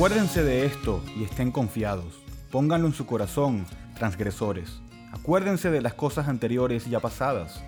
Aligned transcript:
Acuérdense 0.00 0.42
de 0.42 0.64
esto 0.64 1.04
y 1.14 1.24
estén 1.24 1.50
confiados. 1.50 2.22
Pónganlo 2.50 2.86
en 2.86 2.94
su 2.94 3.04
corazón, 3.04 3.66
transgresores. 3.98 4.80
Acuérdense 5.12 5.70
de 5.70 5.82
las 5.82 5.92
cosas 5.92 6.26
anteriores 6.26 6.86
ya 6.86 7.00
pasadas, 7.00 7.62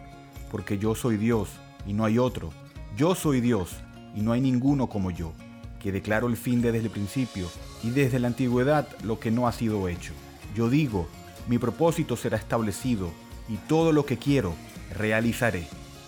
porque 0.51 0.79
yo 0.79 0.95
soy 0.95 1.19
Dios 1.19 1.51
y 1.87 1.93
no 1.93 2.07
hay 2.07 2.17
otro. 2.17 2.49
Yo 2.97 3.15
soy 3.15 3.43
Dios 3.43 3.77
y 4.15 4.23
no 4.23 4.33
hay 4.33 4.41
ninguno 4.41 4.89
como 4.89 5.11
yo, 5.11 5.35
que 5.79 5.93
declaro 5.93 6.27
el 6.27 6.39
fin 6.39 6.63
desde 6.63 6.79
el 6.79 6.89
principio 6.89 7.49
y 7.83 7.91
desde 7.91 8.19
la 8.19 8.29
antigüedad 8.29 8.89
lo 9.03 9.21
que 9.21 9.31
no 9.31 9.47
ha 9.47 9.53
sido 9.53 9.87
hecho. 9.87 10.15
Yo 10.55 10.71
digo, 10.71 11.09
mi 11.49 11.59
propósito 11.59 12.17
será 12.17 12.39
establecido 12.39 13.11
y 13.47 13.59
todo 13.69 13.93
lo 13.93 14.07
que 14.07 14.17
quiero 14.17 14.55
realizaré. 14.97 15.67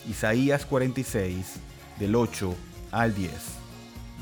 Isaías 0.08 0.64
46, 0.64 1.56
del 1.98 2.16
8 2.16 2.54
al 2.92 3.14
10. 3.14 3.63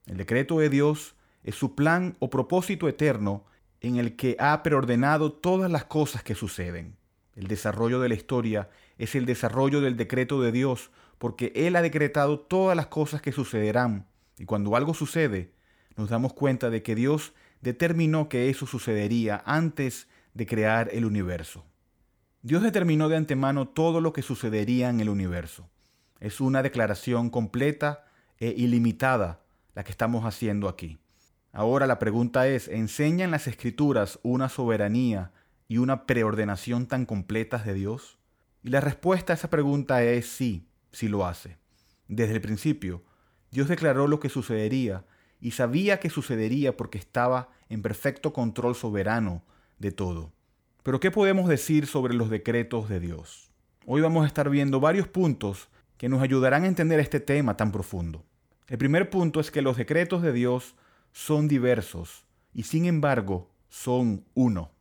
El 0.08 0.18
decreto 0.18 0.58
de 0.58 0.70
Dios 0.70 1.14
es 1.44 1.54
su 1.54 1.76
plan 1.76 2.16
o 2.18 2.32
propósito 2.32 2.90
eterno 2.90 3.46
en 3.82 3.98
el 3.98 4.16
que 4.16 4.36
ha 4.40 4.64
preordenado 4.64 5.32
todas 5.32 5.70
las 5.70 5.86
cosas 5.86 6.24
que 6.24 6.34
suceden. 6.34 6.98
El 7.36 7.48
desarrollo 7.48 8.00
de 8.00 8.10
la 8.10 8.16
historia 8.16 8.70
es 8.98 9.16
el 9.16 9.26
desarrollo 9.26 9.82
del 9.82 9.98
decreto 9.98 10.42
de 10.42 10.52
Dios, 10.52 10.92
porque 11.18 11.52
Él 11.56 11.76
ha 11.76 11.82
decretado 11.82 12.40
todas 12.40 12.76
las 12.76 12.88
cosas 12.88 13.22
que 13.22 13.32
sucederán. 13.32 14.08
Y 14.38 14.46
cuando 14.46 14.76
algo 14.76 14.94
sucede, 14.94 15.52
nos 15.96 16.10
damos 16.10 16.34
cuenta 16.34 16.70
de 16.70 16.84
que 16.84 16.96
Dios 16.96 17.34
determinó 17.62 18.30
que 18.30 18.50
eso 18.50 18.68
sucedería 18.68 19.42
antes 19.46 20.08
de 20.34 20.46
crear 20.46 20.90
el 20.92 21.06
universo. 21.06 21.66
Dios 22.42 22.62
determinó 22.62 23.08
de 23.10 23.16
antemano 23.16 23.68
todo 23.70 24.02
lo 24.02 24.12
que 24.12 24.22
sucedería 24.22 24.90
en 24.90 25.00
el 25.00 25.10
universo. 25.10 25.70
Es 26.20 26.42
una 26.42 26.62
declaración 26.62 27.30
completa 27.30 28.06
e 28.38 28.50
ilimitada 28.50 29.42
la 29.76 29.84
que 29.84 29.92
estamos 29.92 30.26
haciendo 30.26 30.68
aquí. 30.68 30.98
Ahora 31.54 31.88
la 31.88 32.00
pregunta 32.00 32.48
es, 32.48 32.68
¿enseñan 32.68 33.32
las 33.32 33.48
escrituras 33.48 34.20
una 34.24 34.50
soberanía 34.50 35.32
y 35.68 35.78
una 35.78 36.06
preordenación 36.06 36.88
tan 36.88 37.06
completas 37.06 37.66
de 37.66 37.74
Dios? 37.74 38.18
Y 38.64 38.70
la 38.70 38.82
respuesta 38.82 39.34
a 39.34 39.36
esa 39.36 39.50
pregunta 39.50 40.04
es 40.04 40.28
sí, 40.28 40.68
sí 40.92 41.08
lo 41.08 41.26
hace. 41.26 41.58
Desde 42.08 42.36
el 42.36 42.42
principio, 42.42 43.04
Dios 43.52 43.68
declaró 43.68 44.08
lo 44.08 44.20
que 44.20 44.30
sucedería 44.30 45.06
y 45.40 45.52
sabía 45.52 46.00
que 46.00 46.10
sucedería 46.10 46.78
porque 46.78 46.98
estaba 46.98 47.50
en 47.70 47.82
perfecto 47.82 48.34
control 48.34 48.76
soberano 48.76 49.44
de 49.80 49.92
todo. 49.92 50.32
Pero 50.84 51.00
¿qué 51.00 51.12
podemos 51.12 51.48
decir 51.48 51.88
sobre 51.88 52.14
los 52.14 52.30
decretos 52.30 52.90
de 52.90 53.00
Dios? 53.00 53.52
Hoy 53.86 54.02
vamos 54.02 54.24
a 54.24 54.28
estar 54.28 54.50
viendo 54.50 54.80
varios 54.80 55.08
puntos 55.08 55.70
que 55.98 56.10
nos 56.10 56.22
ayudarán 56.22 56.64
a 56.64 56.68
entender 56.68 57.00
este 57.00 57.20
tema 57.20 57.58
tan 57.58 57.72
profundo. 57.72 58.26
El 58.68 58.78
primer 58.78 59.10
punto 59.10 59.40
es 59.40 59.52
que 59.52 59.62
los 59.62 59.78
decretos 59.78 60.22
de 60.22 60.34
Dios 60.34 60.76
son 61.12 61.48
diversos 61.48 62.26
y 62.54 62.64
sin 62.64 62.86
embargo 62.86 63.50
son 63.70 64.26
uno. 64.34 64.72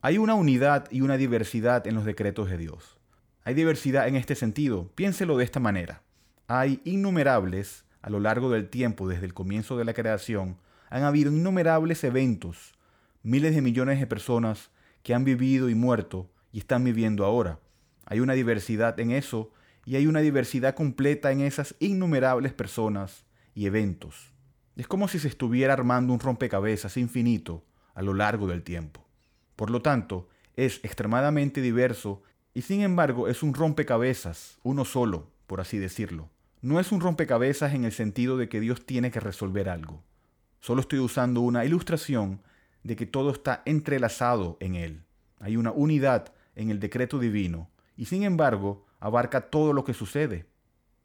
Hay 0.00 0.16
una 0.16 0.34
unidad 0.34 0.86
y 0.92 1.00
una 1.00 1.16
diversidad 1.16 1.84
en 1.88 1.96
los 1.96 2.04
decretos 2.04 2.48
de 2.48 2.56
Dios. 2.56 2.96
Hay 3.42 3.54
diversidad 3.54 4.06
en 4.06 4.14
este 4.14 4.36
sentido. 4.36 4.92
Piénselo 4.94 5.36
de 5.36 5.42
esta 5.42 5.58
manera. 5.58 6.02
Hay 6.46 6.80
innumerables, 6.84 7.84
a 8.00 8.08
lo 8.08 8.20
largo 8.20 8.48
del 8.48 8.68
tiempo, 8.68 9.08
desde 9.08 9.26
el 9.26 9.34
comienzo 9.34 9.76
de 9.76 9.84
la 9.84 9.94
creación, 9.94 10.56
han 10.88 11.02
habido 11.02 11.32
innumerables 11.32 12.04
eventos, 12.04 12.74
miles 13.24 13.56
de 13.56 13.60
millones 13.60 13.98
de 13.98 14.06
personas 14.06 14.70
que 15.02 15.14
han 15.14 15.24
vivido 15.24 15.68
y 15.68 15.74
muerto 15.74 16.30
y 16.52 16.60
están 16.60 16.84
viviendo 16.84 17.24
ahora. 17.24 17.58
Hay 18.06 18.20
una 18.20 18.34
diversidad 18.34 19.00
en 19.00 19.10
eso 19.10 19.50
y 19.84 19.96
hay 19.96 20.06
una 20.06 20.20
diversidad 20.20 20.76
completa 20.76 21.32
en 21.32 21.40
esas 21.40 21.74
innumerables 21.80 22.52
personas 22.52 23.24
y 23.52 23.66
eventos. 23.66 24.32
Es 24.76 24.86
como 24.86 25.08
si 25.08 25.18
se 25.18 25.26
estuviera 25.26 25.72
armando 25.72 26.12
un 26.12 26.20
rompecabezas 26.20 26.96
infinito 26.96 27.64
a 27.96 28.02
lo 28.02 28.14
largo 28.14 28.46
del 28.46 28.62
tiempo. 28.62 29.07
Por 29.58 29.70
lo 29.70 29.82
tanto, 29.82 30.28
es 30.54 30.78
extremadamente 30.84 31.60
diverso 31.60 32.22
y 32.54 32.62
sin 32.62 32.80
embargo 32.82 33.26
es 33.26 33.42
un 33.42 33.54
rompecabezas, 33.54 34.60
uno 34.62 34.84
solo, 34.84 35.32
por 35.48 35.60
así 35.60 35.78
decirlo. 35.78 36.30
No 36.62 36.78
es 36.78 36.92
un 36.92 37.00
rompecabezas 37.00 37.74
en 37.74 37.84
el 37.84 37.90
sentido 37.90 38.36
de 38.36 38.48
que 38.48 38.60
Dios 38.60 38.86
tiene 38.86 39.10
que 39.10 39.18
resolver 39.18 39.68
algo. 39.68 40.04
Solo 40.60 40.80
estoy 40.80 41.00
usando 41.00 41.40
una 41.40 41.64
ilustración 41.64 42.40
de 42.84 42.94
que 42.94 43.04
todo 43.04 43.32
está 43.32 43.64
entrelazado 43.66 44.58
en 44.60 44.76
Él. 44.76 45.02
Hay 45.40 45.56
una 45.56 45.72
unidad 45.72 46.32
en 46.54 46.70
el 46.70 46.78
decreto 46.78 47.18
divino 47.18 47.68
y 47.96 48.04
sin 48.04 48.22
embargo 48.22 48.86
abarca 49.00 49.50
todo 49.50 49.72
lo 49.72 49.82
que 49.82 49.92
sucede. 49.92 50.46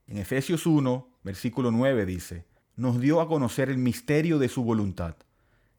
En 0.05 0.19
Efesios 0.19 0.67
1, 0.67 1.09
versículo 1.23 1.71
9 1.71 2.05
dice, 2.05 2.45
nos 2.75 3.01
dio 3.01 3.19
a 3.19 3.27
conocer 3.27 3.71
el 3.71 3.79
misterio 3.79 4.37
de 4.37 4.47
su 4.47 4.63
voluntad, 4.63 5.15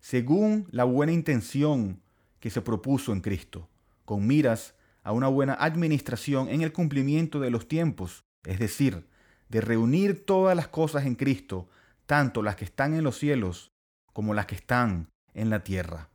según 0.00 0.66
la 0.72 0.82
buena 0.82 1.12
intención 1.12 2.02
que 2.44 2.50
se 2.50 2.60
propuso 2.60 3.14
en 3.14 3.22
Cristo, 3.22 3.70
con 4.04 4.26
miras 4.26 4.74
a 5.02 5.12
una 5.12 5.28
buena 5.28 5.54
administración 5.54 6.50
en 6.50 6.60
el 6.60 6.74
cumplimiento 6.74 7.40
de 7.40 7.48
los 7.48 7.68
tiempos, 7.68 8.26
es 8.44 8.58
decir, 8.58 9.06
de 9.48 9.62
reunir 9.62 10.26
todas 10.26 10.54
las 10.54 10.68
cosas 10.68 11.06
en 11.06 11.14
Cristo, 11.14 11.70
tanto 12.04 12.42
las 12.42 12.56
que 12.56 12.66
están 12.66 12.92
en 12.92 13.02
los 13.02 13.16
cielos 13.16 13.72
como 14.12 14.34
las 14.34 14.44
que 14.44 14.56
están 14.56 15.08
en 15.32 15.48
la 15.48 15.64
tierra. 15.64 16.10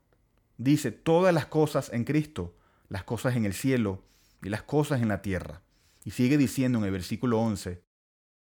Dice 0.60 0.92
todas 0.92 1.34
las 1.34 1.48
cosas 1.48 1.92
en 1.94 2.04
Cristo, 2.04 2.56
las 2.90 3.04
cosas 3.04 3.36
en 3.36 3.46
el 3.46 3.56
cielo 3.56 4.04
y 4.44 4.50
las 4.50 4.62
cosas 4.62 5.02
en 5.02 5.08
la 5.08 5.24
tierra. 5.24 5.64
Y 6.06 6.12
sigue 6.12 6.38
diciendo 6.38 6.78
en 6.78 6.86
el 6.86 6.92
versículo 6.92 7.40
11, 7.40 7.82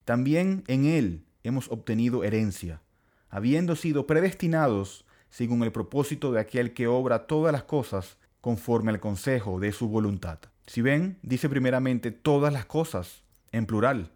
también 0.05 0.65
en 0.67 0.87
Él 0.87 1.25
hemos 1.45 1.71
obtenido 1.71 2.25
herencia, 2.25 2.83
habiendo 3.29 3.77
sido 3.77 4.09
predestinados 4.09 5.06
según 5.31 5.63
el 5.63 5.73
propósito 5.73 6.33
de 6.33 6.41
aquel 6.41 6.73
que 6.73 6.87
obra 6.87 7.27
todas 7.27 7.53
las 7.53 7.65
cosas 7.65 8.17
conforme 8.41 8.93
al 8.93 9.01
consejo 9.01 9.59
de 9.59 9.73
su 9.73 9.89
voluntad. 9.89 10.39
Si 10.67 10.83
ven, 10.83 11.19
dice 11.23 11.49
primeramente 11.49 12.11
todas 12.11 12.53
las 12.53 12.67
cosas, 12.67 13.23
en 13.53 13.67
plural, 13.67 14.13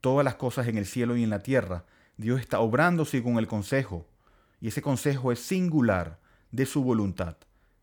todas 0.00 0.24
las 0.24 0.36
cosas 0.36 0.68
en 0.68 0.78
el 0.78 0.86
cielo 0.86 1.16
y 1.16 1.24
en 1.24 1.30
la 1.30 1.42
tierra. 1.42 1.84
Dios 2.16 2.40
está 2.40 2.60
obrando 2.60 3.04
según 3.04 3.38
el 3.38 3.46
consejo, 3.46 4.06
y 4.60 4.68
ese 4.68 4.82
consejo 4.82 5.32
es 5.32 5.40
singular 5.40 6.18
de 6.50 6.66
su 6.66 6.82
voluntad. 6.82 7.36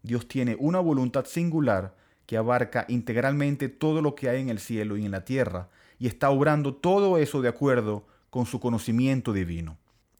Dios 0.03 0.27
tiene 0.27 0.55
una 0.59 0.79
voluntad 0.79 1.25
singular 1.25 1.95
que 2.25 2.37
abarca 2.37 2.85
integralmente 2.87 3.69
todo 3.69 4.01
lo 4.01 4.15
que 4.15 4.29
hay 4.29 4.41
en 4.41 4.49
el 4.49 4.59
cielo 4.59 4.97
y 4.97 5.05
en 5.05 5.11
la 5.11 5.25
tierra, 5.25 5.69
y 5.99 6.07
está 6.07 6.29
obrando 6.29 6.75
todo 6.75 7.17
eso 7.17 7.41
de 7.41 7.49
acuerdo 7.49 8.05
con 8.29 8.45
su 8.45 8.59
conocimiento 8.59 9.33
divino 9.33 9.77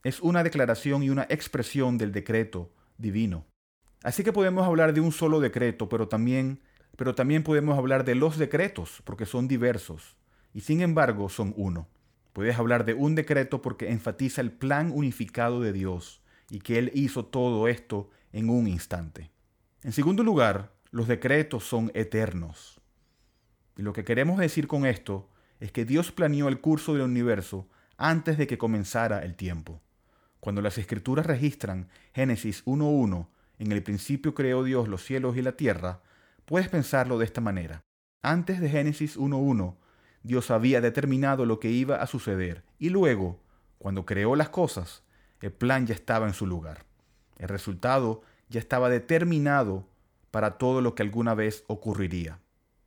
es 0.08 0.22
una 0.22 0.42
declaración 0.42 1.04
y 1.04 1.10
una 1.10 1.28
expresión 1.30 1.98
del 1.98 2.14
decreto 2.14 2.72
divino. 2.98 3.46
Así 4.04 4.24
que 4.24 4.32
podemos 4.32 4.66
hablar 4.66 4.94
de 4.94 5.02
un 5.02 5.12
solo 5.12 5.42
decreto, 5.42 5.90
pero 5.90 6.08
también, 6.08 6.62
pero 6.96 7.14
también 7.14 7.44
podemos 7.44 7.78
hablar 7.78 8.06
de 8.06 8.16
los 8.16 8.38
decretos, 8.38 9.02
porque 9.04 9.26
son 9.26 9.50
diversos, 9.50 10.16
y 10.54 10.62
sin 10.62 10.80
embargo 10.80 11.28
son 11.28 11.54
uno. 11.58 11.90
Puedes 12.32 12.58
hablar 12.58 12.86
de 12.86 12.94
un 12.94 13.16
decreto 13.16 13.62
porque 13.62 13.92
enfatiza 13.92 14.40
el 14.40 14.54
plan 14.54 14.92
unificado 14.94 15.60
de 15.60 15.74
Dios 15.74 16.22
y 16.50 16.60
que 16.60 16.78
Él 16.78 16.90
hizo 16.94 17.26
todo 17.26 17.68
esto 17.68 18.10
en 18.32 18.50
un 18.50 18.68
instante. 18.68 19.30
En 19.84 19.92
segundo 19.92 20.24
lugar, 20.24 20.72
los 20.92 21.10
decretos 21.10 21.66
son 21.66 21.92
eternos. 21.96 22.80
Y 23.76 23.82
lo 23.82 23.92
que 23.92 24.06
queremos 24.06 24.40
decir 24.40 24.68
con 24.68 24.86
esto 24.86 25.30
es 25.60 25.74
que 25.74 25.84
Dios 25.84 26.14
planeó 26.14 26.48
el 26.48 26.62
curso 26.62 26.94
del 26.94 27.02
universo 27.02 27.68
antes 27.98 28.38
de 28.38 28.48
que 28.48 28.58
comenzara 28.58 29.20
el 29.26 29.36
tiempo. 29.36 29.82
Cuando 30.48 30.62
las 30.62 30.78
escrituras 30.78 31.26
registran 31.26 31.90
Génesis 32.14 32.64
1.1, 32.64 33.28
en 33.60 33.72
el 33.74 33.84
principio 33.84 34.34
creó 34.34 34.64
Dios 34.64 34.88
los 34.88 35.04
cielos 35.04 35.36
y 35.36 35.42
la 35.42 35.58
tierra, 35.58 36.00
puedes 36.46 36.70
pensarlo 36.70 37.18
de 37.18 37.26
esta 37.26 37.42
manera. 37.42 37.84
Antes 38.22 38.62
de 38.62 38.70
Génesis 38.70 39.18
1.1, 39.18 39.76
Dios 40.24 40.50
había 40.50 40.80
determinado 40.80 41.46
lo 41.46 41.60
que 41.60 41.70
iba 41.70 41.98
a 41.98 42.08
suceder 42.08 42.64
y 42.80 42.92
luego, 42.92 43.42
cuando 43.78 44.06
creó 44.06 44.38
las 44.38 44.48
cosas, 44.48 45.04
el 45.42 45.52
plan 45.52 45.86
ya 45.86 45.94
estaba 45.94 46.28
en 46.28 46.34
su 46.34 46.48
lugar. 46.48 46.86
El 47.38 47.50
resultado 47.50 48.22
ya 48.48 48.62
estaba 48.62 48.88
determinado 48.88 49.86
para 50.32 50.58
todo 50.58 50.80
lo 50.80 50.96
que 50.96 51.04
alguna 51.04 51.34
vez 51.34 51.66
ocurriría. 51.68 52.40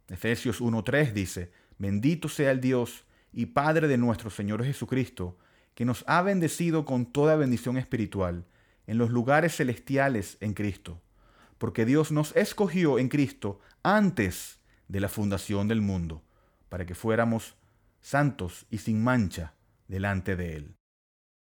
Efesios 0.09 0.62
1.3 0.62 1.12
dice, 1.12 1.53
bendito 1.77 2.31
sea 2.31 2.53
el 2.53 2.62
Dios 2.62 3.05
y 3.35 3.45
Padre 3.45 3.87
de 3.87 3.99
nuestro 3.99 4.31
Señor 4.31 4.65
Jesucristo, 4.65 5.37
que 5.75 5.85
nos 5.85 6.05
ha 6.07 6.23
bendecido 6.23 6.85
con 6.85 7.07
toda 7.07 7.37
bendición 7.37 7.77
espiritual 7.77 8.45
en 8.87 8.99
los 8.99 9.11
lugares 9.11 9.57
celestiales 9.57 10.37
en 10.41 10.55
Cristo, 10.55 11.01
porque 11.59 11.85
Dios 11.85 12.13
nos 12.13 12.35
escogió 12.37 12.99
en 12.99 13.09
Cristo 13.09 13.61
antes 13.83 14.59
de 14.89 15.01
la 15.01 15.09
fundación 15.09 15.69
del 15.69 15.81
mundo, 15.81 16.23
para 16.69 16.87
que 16.87 16.95
fuéramos 16.95 17.57
santos 18.01 18.67
y 18.71 18.79
sin 18.79 19.03
mancha 19.03 19.55
delante 19.89 20.37
de 20.37 20.57
Él. 20.57 20.77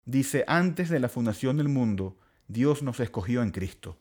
Dice, 0.07 0.45
antes 0.47 0.89
de 0.89 1.01
la 1.01 1.09
fundación 1.09 1.57
del 1.57 1.69
mundo, 1.69 2.19
Dios 2.47 2.83
nos 2.83 3.01
escogió 3.01 3.43
en 3.43 3.51
Cristo. 3.51 3.99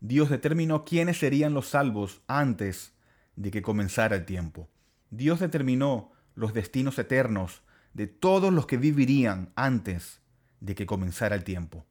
Dios 0.00 0.30
determinó 0.30 0.84
quiénes 0.84 1.18
serían 1.18 1.54
los 1.54 1.68
salvos 1.68 2.22
antes 2.26 2.92
de 3.36 3.50
que 3.50 3.62
comenzara 3.62 4.16
el 4.16 4.24
tiempo. 4.24 4.68
Dios 5.10 5.40
determinó 5.40 6.12
los 6.34 6.54
destinos 6.54 6.98
eternos 6.98 7.62
de 7.94 8.06
todos 8.06 8.52
los 8.52 8.66
que 8.66 8.76
vivirían 8.76 9.52
antes 9.54 10.20
de 10.60 10.74
que 10.74 10.86
comenzara 10.86 11.34
el 11.34 11.44
tiempo. 11.44 11.84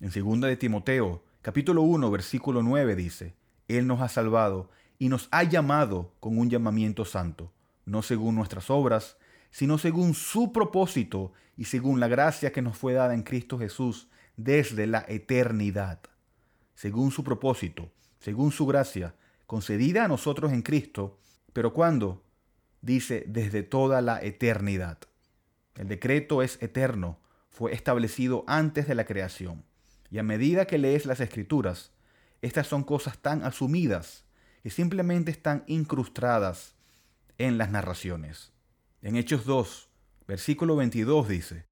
En 0.00 0.10
2 0.10 0.40
de 0.40 0.56
Timoteo, 0.56 1.24
capítulo 1.40 1.82
1, 1.82 2.10
versículo 2.10 2.62
9 2.62 2.96
dice, 2.96 3.34
Él 3.68 3.86
nos 3.86 4.00
ha 4.00 4.08
salvado 4.08 4.70
y 4.98 5.08
nos 5.08 5.28
ha 5.30 5.44
llamado 5.44 6.12
con 6.20 6.38
un 6.38 6.50
llamamiento 6.50 7.04
santo, 7.04 7.52
no 7.86 8.02
según 8.02 8.34
nuestras 8.34 8.70
obras, 8.70 9.16
sino 9.50 9.78
según 9.78 10.14
su 10.14 10.52
propósito 10.52 11.32
y 11.56 11.64
según 11.64 12.00
la 12.00 12.08
gracia 12.08 12.52
que 12.52 12.62
nos 12.62 12.76
fue 12.76 12.94
dada 12.94 13.14
en 13.14 13.22
Cristo 13.22 13.58
Jesús 13.58 14.08
desde 14.36 14.86
la 14.86 15.04
eternidad. 15.08 16.00
Según 16.74 17.10
su 17.10 17.22
propósito, 17.22 17.90
según 18.18 18.50
su 18.50 18.66
gracia, 18.66 19.14
concedida 19.46 20.04
a 20.04 20.08
nosotros 20.08 20.52
en 20.52 20.62
Cristo, 20.62 21.18
pero 21.52 21.72
cuando 21.72 22.22
dice 22.80 23.24
desde 23.28 23.62
toda 23.62 24.00
la 24.00 24.20
eternidad. 24.22 24.98
El 25.74 25.88
decreto 25.88 26.42
es 26.42 26.60
eterno, 26.62 27.18
fue 27.48 27.72
establecido 27.72 28.44
antes 28.46 28.86
de 28.88 28.94
la 28.94 29.04
creación. 29.04 29.64
Y 30.10 30.18
a 30.18 30.22
medida 30.22 30.66
que 30.66 30.78
lees 30.78 31.06
las 31.06 31.20
escrituras, 31.20 31.92
estas 32.40 32.66
son 32.66 32.82
cosas 32.82 33.18
tan 33.18 33.44
asumidas 33.44 34.24
que 34.62 34.70
simplemente 34.70 35.30
están 35.30 35.64
incrustadas 35.66 36.74
en 37.38 37.58
las 37.58 37.70
narraciones. 37.70 38.52
En 39.00 39.16
Hechos 39.16 39.44
2, 39.44 39.88
versículo 40.26 40.76
22 40.76 41.28
dice, 41.28 41.66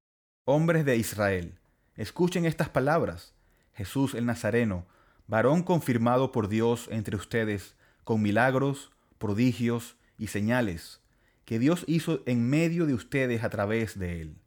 Hombres 0.45 0.85
de 0.85 0.97
Israel, 0.97 1.59
escuchen 1.95 2.45
estas 2.45 2.69
palabras. 2.69 3.33
Jesús 3.73 4.13
el 4.15 4.25
Nazareno, 4.25 4.85
varón 5.27 5.63
confirmado 5.63 6.31
por 6.31 6.47
Dios 6.47 6.87
entre 6.91 7.15
ustedes, 7.15 7.75
con 8.03 8.21
milagros, 8.21 8.91
prodigios 9.17 9.95
y 10.17 10.27
señales, 10.27 11.00
que 11.51 11.59
Dios 11.59 11.83
hizo 11.85 12.23
en 12.27 12.49
medio 12.49 12.85
de 12.85 12.93
ustedes 12.93 13.43
a 13.43 13.49
través 13.49 13.99
de 13.99 14.21
él. 14.21 14.37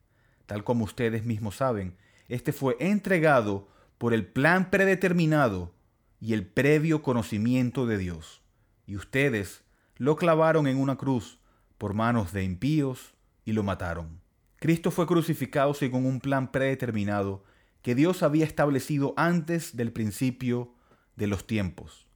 Tal 0.46 0.64
como 0.64 0.86
ustedes 0.86 1.22
mismos 1.22 1.56
saben, 1.56 1.98
este 2.28 2.50
fue 2.50 2.78
entregado 2.80 3.68
por 3.98 4.14
el 4.14 4.26
plan 4.26 4.70
predeterminado 4.70 5.74
y 6.18 6.32
el 6.32 6.46
previo 6.46 7.02
conocimiento 7.02 7.84
de 7.84 7.98
Dios. 7.98 8.40
Y 8.86 8.96
ustedes 8.96 9.64
lo 9.98 10.16
clavaron 10.16 10.66
en 10.66 10.78
una 10.78 10.96
cruz 10.96 11.40
por 11.76 11.92
manos 11.92 12.32
de 12.32 12.42
impíos 12.42 13.12
y 13.44 13.52
lo 13.52 13.62
mataron. 13.62 14.22
Cristo 14.56 14.90
fue 14.90 15.06
crucificado 15.06 15.74
según 15.74 16.06
un 16.06 16.20
plan 16.20 16.50
predeterminado 16.50 17.44
que 17.82 17.94
Dios 17.94 18.22
había 18.22 18.46
establecido 18.46 19.12
antes 19.18 19.76
del 19.76 19.92
principio 19.92 20.72
de 21.16 21.26
los 21.26 21.46
tiempos. 21.46 22.06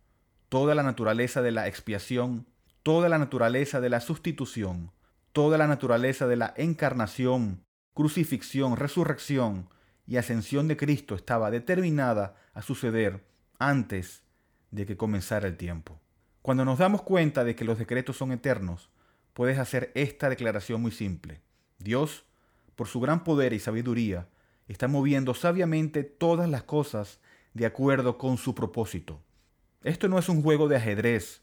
Toda 0.48 0.74
la 0.74 0.82
naturaleza 0.82 1.42
de 1.42 1.50
la 1.50 1.68
expiación 1.68 2.46
toda 2.88 3.10
la 3.10 3.18
naturaleza 3.18 3.82
de 3.82 3.90
la 3.90 4.00
sustitución, 4.00 4.92
toda 5.34 5.58
la 5.58 5.66
naturaleza 5.66 6.26
de 6.26 6.36
la 6.36 6.54
encarnación, 6.56 7.66
crucifixión, 7.92 8.78
resurrección 8.78 9.68
y 10.06 10.16
ascensión 10.16 10.68
de 10.68 10.78
Cristo 10.78 11.14
estaba 11.14 11.50
determinada 11.50 12.36
a 12.54 12.62
suceder 12.62 13.26
antes 13.58 14.22
de 14.70 14.86
que 14.86 14.96
comenzara 14.96 15.46
el 15.48 15.58
tiempo. 15.58 16.00
Cuando 16.40 16.64
nos 16.64 16.78
damos 16.78 17.02
cuenta 17.02 17.44
de 17.44 17.54
que 17.54 17.66
los 17.66 17.78
decretos 17.78 18.16
son 18.16 18.32
eternos, 18.32 18.88
puedes 19.34 19.58
hacer 19.58 19.92
esta 19.94 20.30
declaración 20.30 20.80
muy 20.80 20.90
simple. 20.90 21.42
Dios, 21.78 22.24
por 22.74 22.88
su 22.88 23.00
gran 23.00 23.22
poder 23.22 23.52
y 23.52 23.60
sabiduría, 23.60 24.30
está 24.66 24.88
moviendo 24.88 25.34
sabiamente 25.34 26.04
todas 26.04 26.48
las 26.48 26.62
cosas 26.62 27.20
de 27.52 27.66
acuerdo 27.66 28.16
con 28.16 28.38
su 28.38 28.54
propósito. 28.54 29.20
Esto 29.82 30.08
no 30.08 30.18
es 30.18 30.30
un 30.30 30.42
juego 30.42 30.68
de 30.68 30.76
ajedrez 30.76 31.42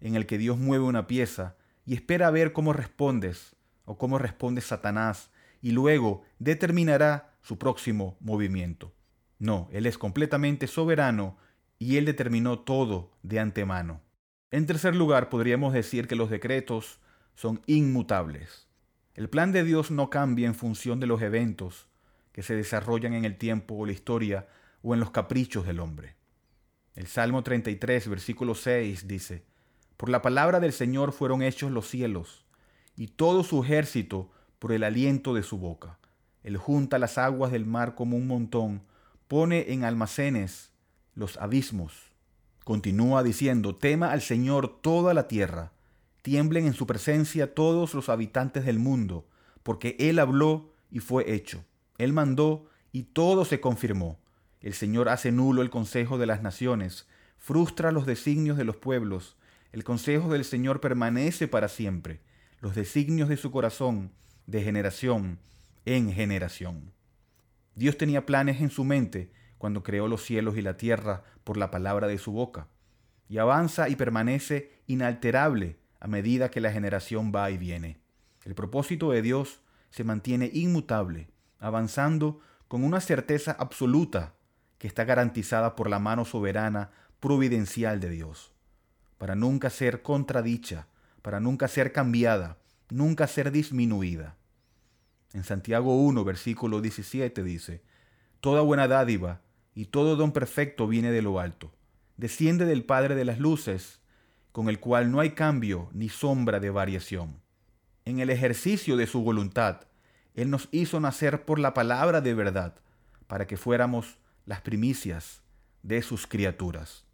en 0.00 0.14
el 0.14 0.26
que 0.26 0.38
Dios 0.38 0.58
mueve 0.58 0.84
una 0.84 1.06
pieza 1.06 1.56
y 1.84 1.94
espera 1.94 2.28
a 2.28 2.30
ver 2.30 2.52
cómo 2.52 2.72
respondes 2.72 3.56
o 3.84 3.98
cómo 3.98 4.18
responde 4.18 4.60
Satanás 4.60 5.30
y 5.62 5.72
luego 5.72 6.22
determinará 6.38 7.34
su 7.42 7.58
próximo 7.58 8.16
movimiento. 8.20 8.92
No, 9.38 9.68
Él 9.72 9.86
es 9.86 9.98
completamente 9.98 10.66
soberano 10.66 11.36
y 11.78 11.96
Él 11.96 12.04
determinó 12.04 12.60
todo 12.60 13.12
de 13.22 13.40
antemano. 13.40 14.02
En 14.50 14.66
tercer 14.66 14.94
lugar, 14.96 15.28
podríamos 15.30 15.72
decir 15.72 16.08
que 16.08 16.16
los 16.16 16.30
decretos 16.30 17.00
son 17.34 17.62
inmutables. 17.66 18.68
El 19.14 19.28
plan 19.28 19.52
de 19.52 19.64
Dios 19.64 19.90
no 19.90 20.10
cambia 20.10 20.46
en 20.46 20.54
función 20.54 21.00
de 21.00 21.06
los 21.06 21.22
eventos 21.22 21.88
que 22.32 22.42
se 22.42 22.54
desarrollan 22.54 23.14
en 23.14 23.24
el 23.24 23.36
tiempo 23.36 23.74
o 23.74 23.86
la 23.86 23.92
historia 23.92 24.48
o 24.82 24.94
en 24.94 25.00
los 25.00 25.10
caprichos 25.10 25.66
del 25.66 25.80
hombre. 25.80 26.16
El 26.94 27.06
Salmo 27.06 27.42
33, 27.42 28.08
versículo 28.08 28.54
6 28.54 29.06
dice, 29.06 29.44
por 30.00 30.08
la 30.08 30.22
palabra 30.22 30.60
del 30.60 30.72
Señor 30.72 31.12
fueron 31.12 31.42
hechos 31.42 31.70
los 31.70 31.86
cielos, 31.86 32.46
y 32.96 33.08
todo 33.08 33.44
su 33.44 33.62
ejército 33.62 34.30
por 34.58 34.72
el 34.72 34.82
aliento 34.82 35.34
de 35.34 35.42
su 35.42 35.58
boca. 35.58 35.98
Él 36.42 36.56
junta 36.56 36.98
las 36.98 37.18
aguas 37.18 37.52
del 37.52 37.66
mar 37.66 37.94
como 37.94 38.16
un 38.16 38.26
montón, 38.26 38.80
pone 39.28 39.74
en 39.74 39.84
almacenes 39.84 40.72
los 41.14 41.36
abismos. 41.36 41.92
Continúa 42.64 43.22
diciendo, 43.22 43.76
tema 43.76 44.10
al 44.12 44.22
Señor 44.22 44.80
toda 44.80 45.12
la 45.12 45.28
tierra, 45.28 45.72
tiemblen 46.22 46.66
en 46.66 46.72
su 46.72 46.86
presencia 46.86 47.54
todos 47.54 47.92
los 47.92 48.08
habitantes 48.08 48.64
del 48.64 48.78
mundo, 48.78 49.26
porque 49.62 49.96
Él 49.98 50.18
habló 50.18 50.72
y 50.90 51.00
fue 51.00 51.30
hecho. 51.30 51.62
Él 51.98 52.14
mandó 52.14 52.70
y 52.90 53.02
todo 53.02 53.44
se 53.44 53.60
confirmó. 53.60 54.18
El 54.62 54.72
Señor 54.72 55.10
hace 55.10 55.30
nulo 55.30 55.60
el 55.60 55.68
consejo 55.68 56.16
de 56.16 56.24
las 56.24 56.40
naciones, 56.40 57.06
frustra 57.36 57.92
los 57.92 58.06
designios 58.06 58.56
de 58.56 58.64
los 58.64 58.76
pueblos, 58.76 59.36
el 59.72 59.84
consejo 59.84 60.32
del 60.32 60.44
Señor 60.44 60.80
permanece 60.80 61.46
para 61.46 61.68
siempre, 61.68 62.20
los 62.60 62.74
designios 62.74 63.28
de 63.28 63.36
su 63.36 63.50
corazón 63.50 64.12
de 64.46 64.62
generación 64.62 65.38
en 65.84 66.12
generación. 66.12 66.92
Dios 67.76 67.96
tenía 67.96 68.26
planes 68.26 68.60
en 68.60 68.70
su 68.70 68.84
mente 68.84 69.32
cuando 69.58 69.82
creó 69.82 70.08
los 70.08 70.24
cielos 70.24 70.56
y 70.56 70.62
la 70.62 70.76
tierra 70.76 71.22
por 71.44 71.56
la 71.56 71.70
palabra 71.70 72.08
de 72.08 72.18
su 72.18 72.32
boca, 72.32 72.66
y 73.28 73.38
avanza 73.38 73.88
y 73.88 73.94
permanece 73.94 74.72
inalterable 74.88 75.78
a 76.00 76.08
medida 76.08 76.50
que 76.50 76.60
la 76.60 76.72
generación 76.72 77.30
va 77.34 77.50
y 77.50 77.58
viene. 77.58 78.00
El 78.44 78.54
propósito 78.54 79.12
de 79.12 79.22
Dios 79.22 79.60
se 79.90 80.02
mantiene 80.02 80.50
inmutable, 80.52 81.28
avanzando 81.60 82.40
con 82.66 82.82
una 82.82 83.00
certeza 83.00 83.52
absoluta 83.52 84.34
que 84.78 84.88
está 84.88 85.04
garantizada 85.04 85.76
por 85.76 85.88
la 85.88 85.98
mano 86.00 86.24
soberana 86.24 86.90
providencial 87.20 88.00
de 88.00 88.10
Dios 88.10 88.52
para 89.20 89.34
nunca 89.34 89.68
ser 89.68 90.00
contradicha, 90.00 90.86
para 91.20 91.40
nunca 91.40 91.68
ser 91.68 91.92
cambiada, 91.92 92.56
nunca 92.88 93.26
ser 93.26 93.52
disminuida. 93.52 94.38
En 95.34 95.44
Santiago 95.44 95.94
1, 95.94 96.24
versículo 96.24 96.80
17 96.80 97.42
dice, 97.42 97.82
Toda 98.40 98.62
buena 98.62 98.88
dádiva 98.88 99.42
y 99.74 99.84
todo 99.84 100.16
don 100.16 100.32
perfecto 100.32 100.88
viene 100.88 101.12
de 101.12 101.20
lo 101.20 101.38
alto, 101.38 101.70
desciende 102.16 102.64
del 102.64 102.82
Padre 102.82 103.14
de 103.14 103.26
las 103.26 103.38
Luces, 103.38 104.00
con 104.52 104.70
el 104.70 104.80
cual 104.80 105.12
no 105.12 105.20
hay 105.20 105.32
cambio 105.32 105.90
ni 105.92 106.08
sombra 106.08 106.58
de 106.58 106.70
variación. 106.70 107.42
En 108.06 108.20
el 108.20 108.30
ejercicio 108.30 108.96
de 108.96 109.06
su 109.06 109.20
voluntad, 109.20 109.82
Él 110.32 110.48
nos 110.48 110.70
hizo 110.70 110.98
nacer 110.98 111.44
por 111.44 111.58
la 111.58 111.74
palabra 111.74 112.22
de 112.22 112.32
verdad, 112.32 112.74
para 113.26 113.46
que 113.46 113.58
fuéramos 113.58 114.16
las 114.46 114.62
primicias 114.62 115.42
de 115.82 116.00
sus 116.00 116.26
criaturas. 116.26 117.04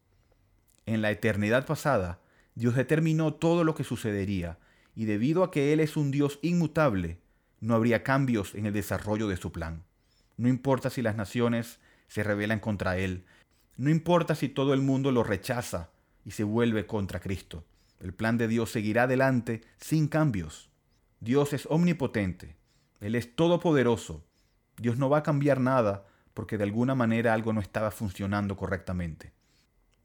En 0.87 1.03
la 1.03 1.11
eternidad 1.11 1.67
pasada, 1.67 2.21
Dios 2.55 2.77
determinó 2.77 3.35
todo 3.35 3.65
lo 3.65 3.75
que 3.75 3.83
sucedería, 3.83 4.59
y 4.95 5.05
debido 5.05 5.43
a 5.43 5.51
que 5.51 5.73
Él 5.73 5.81
es 5.81 5.97
un 5.97 6.13
Dios 6.13 6.39
inmutable, 6.43 7.19
no 7.61 7.75
habría 7.75 8.05
cambios 8.05 8.55
en 8.55 8.67
el 8.67 8.73
desarrollo 8.73 9.27
de 9.27 9.37
su 9.37 9.51
plan. 9.51 9.83
No 10.37 10.49
importa 10.49 10.89
si 10.89 11.03
las 11.03 11.17
naciones 11.17 11.81
se 12.07 12.23
rebelan 12.23 12.61
contra 12.61 12.99
Él, 12.99 13.25
no 13.77 13.91
importa 13.91 14.35
si 14.35 14.49
todo 14.49 14.73
el 14.75 14.81
mundo 14.81 15.11
lo 15.11 15.25
rechaza 15.25 15.91
y 16.25 16.31
se 16.31 16.45
vuelve 16.45 16.87
contra 16.87 17.21
Cristo. 17.21 17.65
El 18.01 18.15
plan 18.15 18.39
de 18.39 18.49
Dios 18.49 18.71
seguirá 18.71 19.03
adelante 19.03 19.63
sin 19.79 20.07
cambios. 20.07 20.71
Dios 21.21 21.53
es 21.53 21.67
omnipotente, 21.67 22.57
Él 23.01 23.17
es 23.17 23.35
todopoderoso. 23.35 24.25
Dios 24.77 24.99
no 24.99 25.11
va 25.11 25.19
a 25.19 25.23
cambiar 25.23 25.61
nada 25.61 26.07
porque 26.33 26.59
de 26.59 26.65
alguna 26.65 26.95
manera 26.95 27.35
algo 27.35 27.53
no 27.53 27.61
estaba 27.61 27.91
funcionando 27.91 28.57
correctamente. 28.57 29.36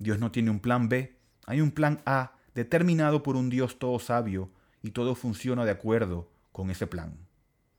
Dios 0.01 0.20
no 0.20 0.31
tiene 0.31 0.50
un 0.50 0.60
plan 0.60 0.89
B, 0.89 1.15
hay 1.46 1.62
un 1.62 1.72
plan 1.72 2.01
A 2.05 2.34
determinado 2.55 3.22
por 3.22 3.36
un 3.36 3.50
Dios 3.50 3.77
todo 3.77 4.00
sabio 4.00 4.50
y 4.81 4.91
todo 4.91 5.13
funciona 5.13 5.63
de 5.63 5.72
acuerdo 5.72 6.31
con 6.51 6.72
ese 6.72 6.88
plan. 6.88 7.15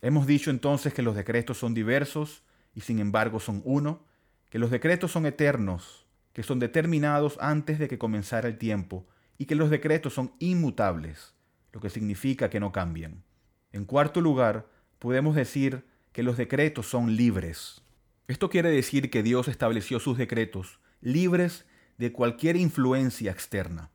Hemos 0.00 0.26
dicho 0.26 0.50
entonces 0.50 0.94
que 0.94 1.02
los 1.02 1.16
decretos 1.16 1.58
son 1.58 1.74
diversos 1.74 2.44
y 2.74 2.82
sin 2.82 3.00
embargo 3.00 3.40
son 3.40 3.60
uno, 3.64 4.06
que 4.50 4.60
los 4.60 4.70
decretos 4.70 5.10
son 5.10 5.26
eternos, 5.26 6.06
que 6.32 6.44
son 6.44 6.60
determinados 6.60 7.38
antes 7.40 7.78
de 7.78 7.88
que 7.88 7.98
comenzara 7.98 8.48
el 8.48 8.56
tiempo 8.56 9.06
y 9.36 9.46
que 9.46 9.56
los 9.56 9.70
decretos 9.70 10.14
son 10.14 10.32
inmutables. 10.38 11.34
lo 11.72 11.80
que 11.80 11.88
significa 11.88 12.50
que 12.50 12.60
no 12.60 12.70
cambian. 12.70 13.24
En 13.72 13.86
cuarto 13.86 14.20
lugar, 14.20 14.68
podemos 14.98 15.34
decir 15.34 15.86
que 16.12 16.22
los 16.22 16.36
decretos 16.36 16.86
son 16.86 17.16
libres. 17.16 17.80
Esto 18.28 18.50
quiere 18.50 18.70
decir 18.70 19.10
que 19.10 19.22
Dios 19.22 19.48
estableció 19.48 19.98
sus 19.98 20.18
decretos 20.18 20.78
libres 21.00 21.64
de 21.98 22.12
cualquier 22.12 22.56
influencia 22.56 23.30
externa. 23.30 23.90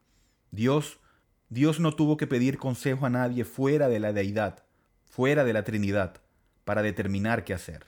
Dios, 0.51 0.99
Dios 1.49 1.79
no 1.79 1.95
tuvo 1.95 2.17
que 2.17 2.27
pedir 2.27 2.57
consejo 2.57 3.05
a 3.05 3.09
nadie 3.09 3.45
fuera 3.45 3.89
de 3.89 3.99
la 3.99 4.13
deidad, 4.13 4.63
fuera 5.05 5.43
de 5.43 5.53
la 5.53 5.63
Trinidad, 5.63 6.21
para 6.63 6.81
determinar 6.81 7.43
qué 7.43 7.53
hacer. 7.53 7.87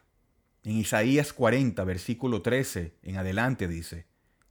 En 0.64 0.78
Isaías 0.78 1.34
40, 1.34 1.84
versículo 1.84 2.42
13 2.42 2.96
en 3.04 3.18
adelante 3.18 3.68
dice, 3.68 4.08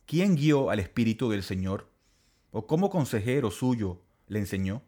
¿quién 0.07 0.37
guió 0.37 0.71
al 0.71 0.81
Espíritu 0.81 1.29
del 1.31 1.43
Señor? 1.43 1.91
¿O 2.51 2.67
cómo 2.67 2.89
consejero 2.89 3.51
suyo 3.51 4.03
le 4.27 4.39
enseñó? 4.39 4.83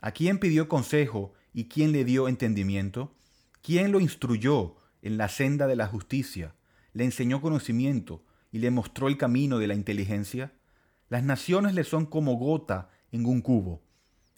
¿A 0.00 0.12
quién 0.12 0.38
pidió 0.38 0.68
consejo 0.68 1.32
y 1.52 1.64
quién 1.64 1.92
le 1.92 2.04
dio 2.04 2.28
entendimiento? 2.28 3.14
¿Quién 3.60 3.92
lo 3.92 4.00
instruyó 4.00 4.76
en 5.02 5.16
la 5.16 5.28
senda 5.28 5.66
de 5.66 5.76
la 5.76 5.86
justicia? 5.86 6.54
¿Le 6.92 7.04
enseñó 7.04 7.40
conocimiento 7.40 8.24
y 8.52 8.58
le 8.58 8.70
mostró 8.70 9.08
el 9.08 9.18
camino 9.18 9.58
de 9.58 9.66
la 9.66 9.74
inteligencia? 9.74 10.52
Las 11.08 11.24
naciones 11.24 11.74
le 11.74 11.82
son 11.82 12.06
como 12.06 12.34
gota 12.36 12.90
en 13.10 13.26
un 13.26 13.40
cubo 13.40 13.82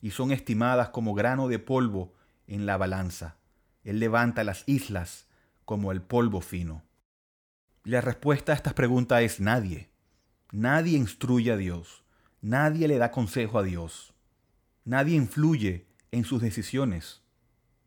y 0.00 0.10
son 0.10 0.32
estimadas 0.32 0.88
como 0.88 1.14
grano 1.14 1.48
de 1.48 1.58
polvo 1.58 2.14
en 2.46 2.64
la 2.64 2.76
balanza. 2.76 3.36
Él 3.82 4.00
levanta 4.00 4.44
las 4.44 4.64
islas 4.66 5.26
como 5.64 5.92
el 5.92 6.00
polvo 6.00 6.40
fino. 6.40 6.82
La 7.84 8.00
respuesta 8.00 8.52
a 8.52 8.54
estas 8.54 8.72
preguntas 8.72 9.22
es 9.22 9.40
nadie. 9.40 9.90
Nadie 10.52 10.96
instruye 10.96 11.52
a 11.52 11.56
Dios. 11.56 12.04
Nadie 12.40 12.88
le 12.88 12.98
da 12.98 13.10
consejo 13.10 13.58
a 13.58 13.62
Dios. 13.62 14.14
Nadie 14.84 15.16
influye 15.16 15.86
en 16.10 16.24
sus 16.24 16.40
decisiones. 16.40 17.22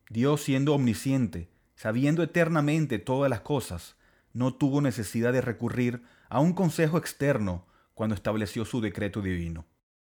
Dios 0.09 0.41
siendo 0.41 0.73
omnisciente, 0.73 1.49
sabiendo 1.75 2.23
eternamente 2.23 2.99
todas 2.99 3.29
las 3.29 3.41
cosas, 3.41 3.96
no 4.37 4.53
tuvo 4.53 4.81
necesidad 4.81 5.33
de 5.33 5.41
recurrir 5.41 6.03
a 6.29 6.39
un 6.39 6.53
consejo 6.53 6.99
externo 6.99 7.65
cuando 7.95 8.13
estableció 8.13 8.65
su 8.65 8.81
decreto 8.81 9.23
divino. 9.23 9.65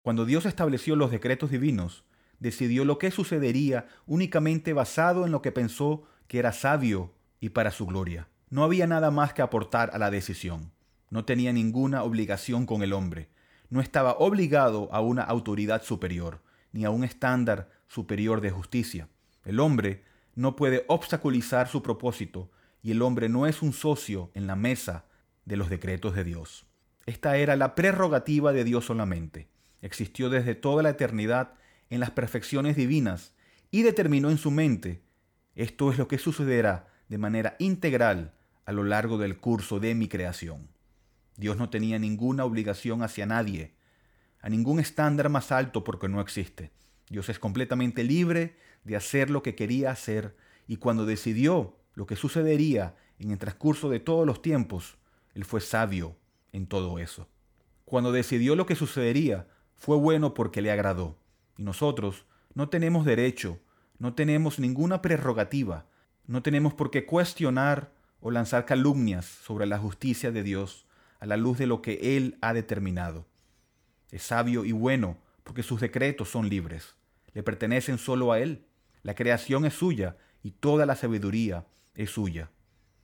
Cuando 0.01 0.25
Dios 0.25 0.45
estableció 0.45 0.97
los 0.97 1.09
decretos 1.09 1.51
divinos, 1.51 2.03
decidió 2.37 2.83
lo 2.83 2.97
que 2.97 3.11
sucedería 3.11 3.87
únicamente 4.07 4.73
basado 4.73 5.25
en 5.25 5.31
lo 5.31 5.41
que 5.41 5.53
pensó 5.53 6.03
que 6.27 6.37
era 6.37 6.51
sabio 6.51 7.13
y 7.39 7.49
para 7.49 7.71
su 7.71 7.85
gloria. 7.85 8.27
No 8.49 8.65
había 8.65 8.87
nada 8.87 9.09
más 9.09 9.31
que 9.31 9.41
aportar 9.41 9.91
a 9.93 9.97
la 9.97 10.11
decisión. 10.11 10.73
No 11.09 11.23
tenía 11.23 11.53
ninguna 11.53 12.03
obligación 12.03 12.65
con 12.65 12.83
el 12.83 12.91
hombre. 12.91 13.29
No 13.69 13.79
estaba 13.79 14.17
obligado 14.17 14.89
a 14.91 14.99
una 14.99 15.23
autoridad 15.23 15.81
superior, 15.81 16.41
ni 16.73 16.83
a 16.83 16.89
un 16.89 17.05
estándar 17.05 17.69
superior 17.87 18.41
de 18.41 18.51
justicia. 18.51 19.07
El 19.45 19.61
hombre 19.61 20.03
no 20.35 20.57
puede 20.57 20.83
obstaculizar 20.89 21.69
su 21.69 21.81
propósito 21.81 22.51
y 22.81 22.91
el 22.91 23.01
hombre 23.01 23.29
no 23.29 23.47
es 23.47 23.61
un 23.61 23.73
socio 23.73 24.31
en 24.33 24.47
la 24.47 24.55
mesa 24.55 25.05
de 25.45 25.57
los 25.57 25.69
decretos 25.69 26.15
de 26.15 26.23
Dios. 26.23 26.65
Esta 27.05 27.37
era 27.37 27.55
la 27.55 27.75
prerrogativa 27.75 28.53
de 28.53 28.63
Dios 28.63 28.85
solamente. 28.85 29.49
Existió 29.81 30.29
desde 30.29 30.55
toda 30.55 30.83
la 30.83 30.91
eternidad 30.91 31.53
en 31.89 31.99
las 31.99 32.11
perfecciones 32.11 32.75
divinas 32.75 33.33
y 33.71 33.81
determinó 33.81 34.29
en 34.29 34.37
su 34.37 34.51
mente, 34.51 35.01
esto 35.55 35.91
es 35.91 35.97
lo 35.97 36.07
que 36.07 36.17
sucederá 36.17 36.87
de 37.07 37.17
manera 37.17 37.55
integral 37.59 38.33
a 38.65 38.71
lo 38.71 38.83
largo 38.83 39.17
del 39.17 39.37
curso 39.37 39.79
de 39.79 39.95
mi 39.95 40.07
creación. 40.07 40.69
Dios 41.35 41.57
no 41.57 41.69
tenía 41.69 41.97
ninguna 41.99 42.45
obligación 42.45 43.01
hacia 43.01 43.25
nadie, 43.25 43.73
a 44.41 44.49
ningún 44.49 44.79
estándar 44.79 45.29
más 45.29 45.51
alto 45.51 45.83
porque 45.83 46.07
no 46.07 46.21
existe. 46.21 46.71
Dios 47.09 47.29
es 47.29 47.39
completamente 47.39 48.03
libre 48.03 48.57
de 48.83 48.95
hacer 48.95 49.29
lo 49.29 49.41
que 49.41 49.55
quería 49.55 49.91
hacer 49.91 50.37
y 50.67 50.77
cuando 50.77 51.05
decidió 51.05 51.77
lo 51.93 52.05
que 52.05 52.15
sucedería 52.15 52.95
en 53.19 53.31
el 53.31 53.37
transcurso 53.37 53.89
de 53.89 53.99
todos 53.99 54.25
los 54.25 54.41
tiempos, 54.41 54.97
Él 55.33 55.45
fue 55.45 55.61
sabio 55.61 56.15
en 56.51 56.67
todo 56.67 56.99
eso. 56.99 57.27
Cuando 57.85 58.11
decidió 58.11 58.55
lo 58.55 58.65
que 58.65 58.75
sucedería, 58.75 59.47
fue 59.75 59.97
bueno 59.97 60.33
porque 60.33 60.61
le 60.61 60.71
agradó. 60.71 61.17
Y 61.57 61.63
nosotros 61.63 62.25
no 62.53 62.69
tenemos 62.69 63.05
derecho, 63.05 63.59
no 63.97 64.13
tenemos 64.13 64.59
ninguna 64.59 65.01
prerrogativa, 65.01 65.87
no 66.27 66.41
tenemos 66.41 66.73
por 66.73 66.91
qué 66.91 67.05
cuestionar 67.05 67.91
o 68.21 68.31
lanzar 68.31 68.65
calumnias 68.65 69.25
sobre 69.25 69.65
la 69.65 69.77
justicia 69.77 70.31
de 70.31 70.43
Dios 70.43 70.85
a 71.19 71.25
la 71.25 71.37
luz 71.37 71.57
de 71.57 71.67
lo 71.67 71.81
que 71.81 72.17
Él 72.17 72.37
ha 72.41 72.53
determinado. 72.53 73.25
Es 74.11 74.23
sabio 74.23 74.65
y 74.65 74.71
bueno 74.71 75.17
porque 75.43 75.63
sus 75.63 75.81
decretos 75.81 76.29
son 76.29 76.49
libres, 76.49 76.95
le 77.33 77.43
pertenecen 77.43 77.97
solo 77.97 78.31
a 78.31 78.39
Él. 78.39 78.65
La 79.03 79.15
creación 79.15 79.65
es 79.65 79.73
suya 79.73 80.17
y 80.43 80.51
toda 80.51 80.85
la 80.85 80.95
sabiduría 80.95 81.65
es 81.99 82.11
suya. 82.11 82.49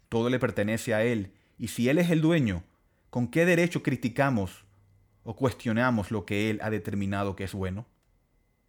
Todo 0.10 0.30
le 0.30 0.40
pertenece 0.40 0.94
a 0.94 1.04
Él 1.04 1.34
y 1.58 1.68
si 1.68 1.90
Él 1.90 1.98
es 1.98 2.10
el 2.10 2.22
dueño, 2.22 2.64
¿con 3.10 3.28
qué 3.28 3.46
derecho 3.46 3.84
criticamos 3.84 4.66
o 5.24 5.36
cuestionamos 5.36 6.12
lo 6.12 6.26
que 6.26 6.50
Él 6.50 6.60
ha 6.62 6.70
determinado 6.70 7.36
que 7.36 7.44
es 7.44 7.54
bueno? 7.54 7.86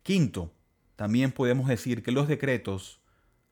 Quinto, 0.03 0.53
también 0.97 1.31
podemos 1.31 1.69
decir 1.69 2.03
que 2.03 2.11
los 2.11 2.27
decretos 2.27 3.01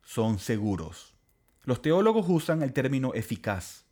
son 0.02 0.38
seguros. 0.38 1.14
Los 1.62 1.80
teólogos 1.80 2.26
usan 2.28 2.62
el 2.62 2.72
término 2.72 3.14
eficaz 3.14 3.84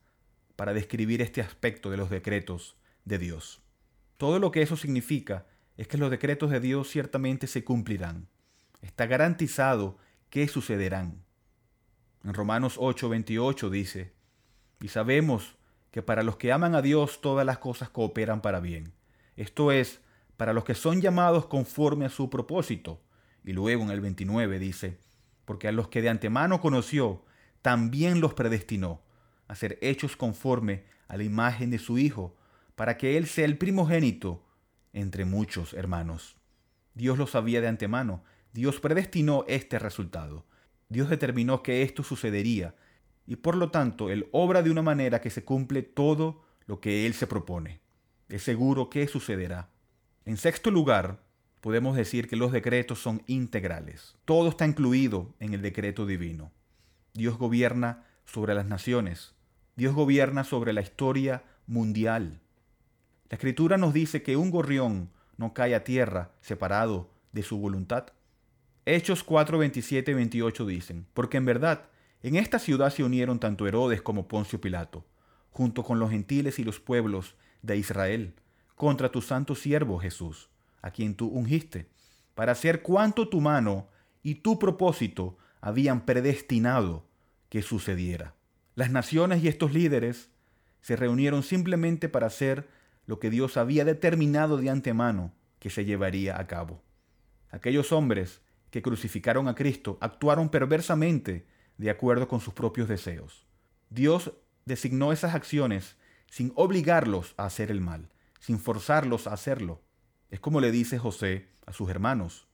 para 0.56 0.74
describir 0.74 1.22
este 1.22 1.40
aspecto 1.40 1.88
de 1.90 1.96
los 1.96 2.10
decretos 2.10 2.76
de 3.04 3.18
Dios. 3.18 3.62
Todo 4.16 4.38
lo 4.38 4.50
que 4.50 4.62
eso 4.62 4.76
significa 4.76 5.46
es 5.76 5.86
que 5.86 5.98
los 5.98 6.10
decretos 6.10 6.50
de 6.50 6.60
Dios 6.60 6.88
ciertamente 6.90 7.46
se 7.46 7.64
cumplirán. 7.64 8.28
Está 8.80 9.06
garantizado 9.06 9.98
que 10.30 10.48
sucederán. 10.48 11.24
En 12.24 12.34
Romanos 12.34 12.78
8:28 12.78 13.70
dice, 13.70 14.12
y 14.80 14.88
sabemos 14.88 15.56
que 15.90 16.02
para 16.02 16.22
los 16.22 16.36
que 16.36 16.52
aman 16.52 16.74
a 16.74 16.82
Dios 16.82 17.20
todas 17.20 17.44
las 17.44 17.58
cosas 17.58 17.90
cooperan 17.90 18.40
para 18.40 18.60
bien. 18.60 18.92
Esto 19.36 19.72
es, 19.72 20.00
para 20.36 20.52
los 20.52 20.64
que 20.64 20.74
son 20.74 21.00
llamados 21.00 21.46
conforme 21.46 22.04
a 22.06 22.10
su 22.10 22.30
propósito. 22.30 23.00
Y 23.44 23.52
luego 23.52 23.82
en 23.82 23.90
el 23.90 24.00
29 24.00 24.58
dice, 24.58 24.98
porque 25.44 25.68
a 25.68 25.72
los 25.72 25.88
que 25.88 26.02
de 26.02 26.08
antemano 26.08 26.60
conoció, 26.60 27.24
también 27.60 28.20
los 28.20 28.34
predestinó 28.34 29.02
a 29.48 29.54
ser 29.54 29.78
hechos 29.82 30.16
conforme 30.16 30.84
a 31.08 31.16
la 31.16 31.24
imagen 31.24 31.70
de 31.70 31.78
su 31.78 31.98
Hijo, 31.98 32.36
para 32.74 32.96
que 32.96 33.16
Él 33.18 33.26
sea 33.26 33.44
el 33.44 33.58
primogénito 33.58 34.42
entre 34.92 35.24
muchos 35.24 35.74
hermanos. 35.74 36.36
Dios 36.94 37.18
lo 37.18 37.26
sabía 37.26 37.60
de 37.60 37.68
antemano, 37.68 38.24
Dios 38.52 38.80
predestinó 38.80 39.44
este 39.48 39.78
resultado. 39.78 40.46
Dios 40.92 41.08
determinó 41.08 41.62
que 41.62 41.82
esto 41.82 42.02
sucedería, 42.02 42.74
y 43.26 43.36
por 43.36 43.56
lo 43.56 43.70
tanto 43.70 44.10
Él 44.10 44.28
obra 44.30 44.62
de 44.62 44.70
una 44.70 44.82
manera 44.82 45.20
que 45.22 45.30
se 45.30 45.42
cumple 45.42 45.82
todo 45.82 46.42
lo 46.66 46.80
que 46.80 47.06
Él 47.06 47.14
se 47.14 47.26
propone. 47.26 47.80
Es 48.28 48.42
seguro 48.42 48.90
que 48.90 49.08
sucederá. 49.08 49.70
En 50.26 50.36
sexto 50.36 50.70
lugar, 50.70 51.22
podemos 51.62 51.96
decir 51.96 52.28
que 52.28 52.36
los 52.36 52.52
decretos 52.52 53.00
son 53.00 53.22
integrales. 53.26 54.16
Todo 54.26 54.50
está 54.50 54.66
incluido 54.66 55.34
en 55.40 55.54
el 55.54 55.62
decreto 55.62 56.04
divino. 56.04 56.52
Dios 57.14 57.38
gobierna 57.38 58.04
sobre 58.26 58.54
las 58.54 58.66
naciones. 58.66 59.34
Dios 59.76 59.94
gobierna 59.94 60.44
sobre 60.44 60.74
la 60.74 60.82
historia 60.82 61.42
mundial. 61.66 62.40
La 63.30 63.36
escritura 63.36 63.78
nos 63.78 63.94
dice 63.94 64.22
que 64.22 64.36
un 64.36 64.50
gorrión 64.50 65.10
no 65.38 65.54
cae 65.54 65.74
a 65.74 65.84
tierra 65.84 66.32
separado 66.42 67.08
de 67.32 67.42
su 67.42 67.56
voluntad. 67.56 68.12
Hechos 68.84 69.22
4, 69.22 69.58
27 69.58 70.10
y 70.10 70.14
28 70.14 70.66
dicen, 70.66 71.06
porque 71.14 71.36
en 71.36 71.44
verdad 71.44 71.84
en 72.20 72.34
esta 72.34 72.58
ciudad 72.58 72.90
se 72.90 73.04
unieron 73.04 73.38
tanto 73.38 73.68
Herodes 73.68 74.02
como 74.02 74.26
Poncio 74.26 74.60
Pilato, 74.60 75.06
junto 75.50 75.84
con 75.84 76.00
los 76.00 76.10
gentiles 76.10 76.58
y 76.58 76.64
los 76.64 76.80
pueblos 76.80 77.36
de 77.62 77.76
Israel, 77.76 78.34
contra 78.74 79.12
tu 79.12 79.22
santo 79.22 79.54
siervo 79.54 80.00
Jesús, 80.00 80.48
a 80.80 80.90
quien 80.90 81.14
tú 81.14 81.28
ungiste, 81.28 81.86
para 82.34 82.52
hacer 82.52 82.82
cuanto 82.82 83.28
tu 83.28 83.40
mano 83.40 83.86
y 84.20 84.36
tu 84.36 84.58
propósito 84.58 85.38
habían 85.60 86.04
predestinado 86.04 87.06
que 87.50 87.62
sucediera. 87.62 88.34
Las 88.74 88.90
naciones 88.90 89.44
y 89.44 89.48
estos 89.48 89.72
líderes 89.72 90.30
se 90.80 90.96
reunieron 90.96 91.44
simplemente 91.44 92.08
para 92.08 92.26
hacer 92.26 92.68
lo 93.06 93.20
que 93.20 93.30
Dios 93.30 93.56
había 93.56 93.84
determinado 93.84 94.56
de 94.56 94.70
antemano 94.70 95.32
que 95.60 95.70
se 95.70 95.84
llevaría 95.84 96.40
a 96.40 96.48
cabo. 96.48 96.82
Aquellos 97.52 97.92
hombres 97.92 98.41
que 98.72 98.82
crucificaron 98.82 99.48
a 99.48 99.54
Cristo 99.54 99.98
actuaron 100.00 100.48
perversamente 100.48 101.46
de 101.76 101.90
acuerdo 101.90 102.26
con 102.26 102.40
sus 102.40 102.54
propios 102.54 102.88
deseos. 102.88 103.46
Dios 103.90 104.32
designó 104.64 105.12
esas 105.12 105.34
acciones 105.34 105.96
sin 106.30 106.52
obligarlos 106.56 107.34
a 107.36 107.44
hacer 107.44 107.70
el 107.70 107.82
mal, 107.82 108.08
sin 108.40 108.58
forzarlos 108.58 109.26
a 109.26 109.34
hacerlo. 109.34 109.82
Es 110.30 110.40
como 110.40 110.58
le 110.58 110.72
dice 110.72 110.98
José 110.98 111.50
a 111.66 111.74
sus 111.74 111.90
hermanos, 111.90 112.48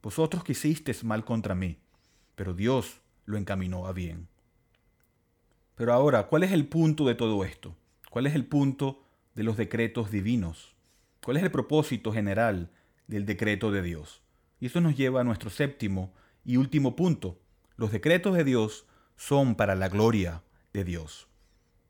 vosotros 0.00 0.44
quisisteis 0.44 1.02
mal 1.02 1.24
contra 1.24 1.56
mí, 1.56 1.80
pero 2.36 2.54
Dios 2.54 3.00
lo 3.24 3.36
encaminó 3.36 3.88
a 3.88 3.92
bien. 3.92 4.28
Pero 5.74 5.92
ahora, 5.92 6.28
¿cuál 6.28 6.44
es 6.44 6.52
el 6.52 6.68
punto 6.68 7.04
de 7.04 7.16
todo 7.16 7.44
esto? 7.44 7.76
¿Cuál 8.10 8.28
es 8.28 8.36
el 8.36 8.46
punto 8.46 9.02
de 9.34 9.42
los 9.42 9.56
decretos 9.56 10.12
divinos? 10.12 10.76
¿Cuál 11.24 11.38
es 11.38 11.42
el 11.42 11.50
propósito 11.50 12.12
general 12.12 12.70
del 13.08 13.26
decreto 13.26 13.72
de 13.72 13.82
Dios? 13.82 14.23
Y 14.64 14.68
esto 14.68 14.80
nos 14.80 14.96
lleva 14.96 15.20
a 15.20 15.24
nuestro 15.24 15.50
séptimo 15.50 16.14
y 16.42 16.56
último 16.56 16.96
punto. 16.96 17.38
Los 17.76 17.92
decretos 17.92 18.34
de 18.34 18.44
Dios 18.44 18.86
son 19.14 19.56
para 19.56 19.74
la 19.74 19.90
gloria 19.90 20.42
de 20.72 20.84
Dios. 20.84 21.28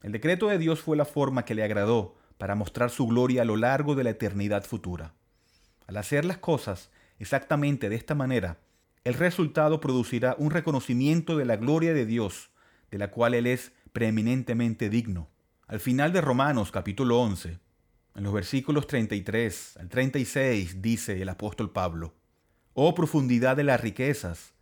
El 0.03 0.11
decreto 0.11 0.49
de 0.49 0.59
Dios 0.59 0.81
fue 0.81 0.97
la 0.97 1.05
forma 1.05 1.45
que 1.45 1.55
le 1.55 1.63
agradó 1.63 2.17
para 2.37 2.57
mostrar 2.57 2.91
su 2.91 3.07
gloria 3.07 3.43
a 3.43 3.45
lo 3.45 3.55
largo 3.55 3.95
de 3.95 4.03
la 4.03 4.11
eternidad 4.11 4.65
futura. 4.65 5.15
Al 5.87 5.99
hacer 5.99 6.25
las 6.25 6.39
cosas 6.39 6.91
exactamente 7.21 7.89
de 7.89 7.95
esta 7.95 8.17
manera, 8.17 8.59
el 9.05 9.15
resultado 9.15 9.79
producirá 9.79 10.35
un 10.37 10.51
reconocimiento 10.51 11.37
de 11.37 11.45
la 11.45 11.55
gloria 11.55 11.95
de 11.95 12.07
Dios, 12.07 12.51
de 12.91 12.99
la 12.99 13.13
cual 13.13 13.35
Él 13.35 13.47
es 13.47 13.71
preeminentemente 13.93 14.91
digno. 14.91 15.31
Al 15.69 15.79
final 15.79 16.13
de 16.13 16.23
Romanos 16.23 16.73
capítulo 16.73 17.21
11, 17.21 17.61
en 18.17 18.25
los 18.25 18.33
versículos 18.33 18.89
33 18.89 19.77
al 19.77 19.89
36 19.89 20.83
dice 20.83 21.23
el 21.23 21.29
apóstol 21.29 21.71
Pablo, 21.71 22.15
Oh 22.75 22.95
profundidad 22.95 23.57
de 23.57 23.65
las 23.65 23.81
riquezas 23.81 24.53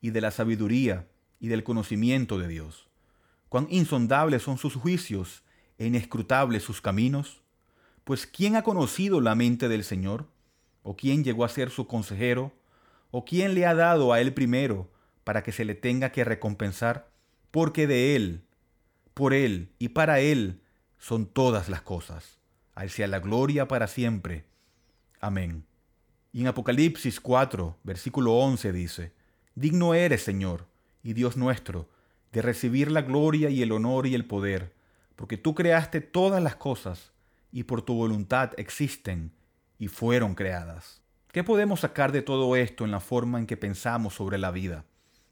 y 0.00 0.10
de 0.10 0.20
la 0.20 0.30
sabiduría 0.30 1.06
y 1.38 1.48
del 1.48 1.62
conocimiento 1.62 2.38
de 2.38 2.48
Dios 2.48 2.88
cuán 3.48 3.66
insondables 3.70 4.42
son 4.42 4.58
sus 4.58 4.74
juicios 4.74 5.42
e 5.78 5.86
inescrutables 5.86 6.62
sus 6.62 6.80
caminos. 6.80 7.40
Pues 8.04 8.26
¿quién 8.26 8.56
ha 8.56 8.62
conocido 8.62 9.20
la 9.20 9.34
mente 9.34 9.68
del 9.68 9.84
Señor? 9.84 10.26
¿O 10.82 10.96
quién 10.96 11.24
llegó 11.24 11.44
a 11.44 11.48
ser 11.48 11.70
su 11.70 11.86
consejero? 11.86 12.52
¿O 13.10 13.24
quién 13.24 13.54
le 13.54 13.66
ha 13.66 13.74
dado 13.74 14.12
a 14.12 14.20
él 14.20 14.34
primero 14.34 14.90
para 15.24 15.42
que 15.42 15.52
se 15.52 15.64
le 15.64 15.74
tenga 15.74 16.10
que 16.12 16.24
recompensar? 16.24 17.10
Porque 17.50 17.86
de 17.86 18.16
él, 18.16 18.44
por 19.14 19.34
él 19.34 19.72
y 19.78 19.88
para 19.90 20.20
él 20.20 20.62
son 20.98 21.26
todas 21.26 21.68
las 21.68 21.82
cosas. 21.82 22.38
Sea 22.88 23.08
la 23.08 23.18
gloria 23.18 23.66
para 23.66 23.88
siempre. 23.88 24.44
Amén. 25.20 25.67
Y 26.38 26.42
en 26.42 26.46
Apocalipsis 26.46 27.18
4, 27.18 27.78
versículo 27.82 28.34
11 28.34 28.72
dice, 28.72 29.12
Digno 29.56 29.94
eres, 29.94 30.22
Señor, 30.22 30.68
y 31.02 31.14
Dios 31.14 31.36
nuestro, 31.36 31.88
de 32.30 32.42
recibir 32.42 32.92
la 32.92 33.02
gloria 33.02 33.50
y 33.50 33.60
el 33.60 33.72
honor 33.72 34.06
y 34.06 34.14
el 34.14 34.24
poder, 34.24 34.72
porque 35.16 35.36
tú 35.36 35.56
creaste 35.56 36.00
todas 36.00 36.40
las 36.40 36.54
cosas 36.54 37.10
y 37.50 37.64
por 37.64 37.82
tu 37.82 37.94
voluntad 37.94 38.52
existen 38.56 39.32
y 39.80 39.88
fueron 39.88 40.36
creadas. 40.36 41.02
¿Qué 41.32 41.42
podemos 41.42 41.80
sacar 41.80 42.12
de 42.12 42.22
todo 42.22 42.54
esto 42.54 42.84
en 42.84 42.92
la 42.92 43.00
forma 43.00 43.40
en 43.40 43.46
que 43.48 43.56
pensamos 43.56 44.14
sobre 44.14 44.38
la 44.38 44.52
vida? 44.52 44.84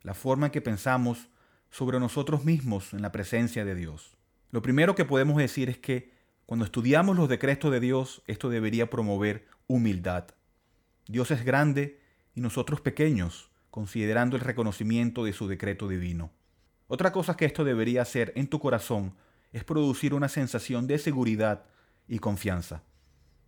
La 0.03 0.13
forma 0.13 0.47
en 0.47 0.53
que 0.53 0.61
pensamos 0.61 1.29
sobre 1.71 2.01
nosotros 2.01 2.45
mismos 2.45 2.93
en 2.95 3.03
la 3.03 3.13
presencia 3.13 3.65
de 3.65 3.77
Dios. 3.77 4.17
Lo 4.51 4.61
primero 4.61 4.97
que 4.97 5.05
podemos 5.05 5.37
decir 5.37 5.71
es 5.71 5.79
que 5.79 6.11
cuando 6.47 6.65
estudiamos 6.65 7.17
los 7.17 7.29
decretos 7.29 7.71
de 7.71 7.79
Dios, 7.79 8.25
esto 8.27 8.49
debería 8.49 8.91
promover 8.91 9.47
humildad. 9.69 10.31
Dios 11.09 11.31
es 11.31 11.45
grande 11.45 12.01
y 12.35 12.41
nosotros 12.41 12.81
pequeños, 12.81 13.51
considerando 13.71 14.37
el 14.37 14.43
reconocimiento 14.43 15.25
de 15.25 15.33
su 15.33 15.47
decreto 15.47 15.89
divino. 15.89 16.33
Otra 16.89 17.13
cosa 17.13 17.37
que 17.37 17.45
esto 17.45 17.65
debería 17.65 18.03
hacer 18.03 18.33
en 18.37 18.49
tu 18.49 18.59
corazón 18.59 19.15
es 19.53 19.65
producir 19.65 20.15
una 20.15 20.29
sensación 20.29 20.87
de 20.87 20.99
seguridad 20.99 21.65
y 22.09 22.19
confianza. 22.19 22.83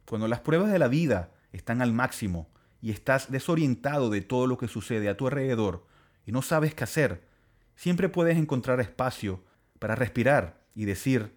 Cuando 0.07 0.29
las 0.29 0.41
pruebas 0.41 0.73
de 0.73 0.79
la 0.79 0.89
vida 0.89 1.33
están 1.53 1.83
al 1.83 1.93
máximo 1.93 2.49
y 2.81 2.91
estás 2.91 3.31
desorientado 3.31 4.11
de 4.11 4.21
todo 4.21 4.47
lo 4.47 4.57
que 4.57 4.69
sucede 4.69 5.09
a 5.09 5.17
tu 5.17 5.27
alrededor 5.27 5.87
y 6.27 6.33
no 6.33 6.43
sabes 6.43 6.75
qué 6.75 6.85
hacer, 6.85 7.27
siempre 7.75 8.09
puedes 8.09 8.37
encontrar 8.37 8.81
espacio 8.81 9.43
para 9.79 9.95
respirar 9.95 10.63
y 10.75 10.85
decir, 10.85 11.37